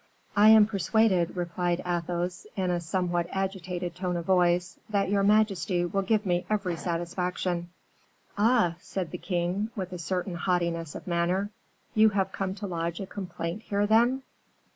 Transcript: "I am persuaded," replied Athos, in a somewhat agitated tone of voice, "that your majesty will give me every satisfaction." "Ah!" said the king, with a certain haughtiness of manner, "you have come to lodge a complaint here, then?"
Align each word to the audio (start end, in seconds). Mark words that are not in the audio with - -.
"I 0.35 0.49
am 0.49 0.65
persuaded," 0.65 1.37
replied 1.37 1.83
Athos, 1.85 2.47
in 2.55 2.71
a 2.71 2.79
somewhat 2.81 3.27
agitated 3.31 3.93
tone 3.93 4.17
of 4.17 4.25
voice, 4.25 4.79
"that 4.89 5.11
your 5.11 5.21
majesty 5.21 5.85
will 5.85 6.01
give 6.01 6.25
me 6.25 6.43
every 6.49 6.75
satisfaction." 6.75 7.69
"Ah!" 8.35 8.77
said 8.79 9.11
the 9.11 9.19
king, 9.19 9.69
with 9.75 9.93
a 9.93 9.99
certain 9.99 10.33
haughtiness 10.33 10.95
of 10.95 11.05
manner, 11.05 11.51
"you 11.93 12.09
have 12.09 12.31
come 12.31 12.55
to 12.55 12.65
lodge 12.65 12.99
a 12.99 13.05
complaint 13.05 13.61
here, 13.61 13.85
then?" 13.85 14.23